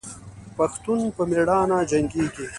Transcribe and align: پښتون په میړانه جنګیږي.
پښتون 0.57 0.99
په 1.15 1.23
میړانه 1.31 1.77
جنګیږي. 1.91 2.47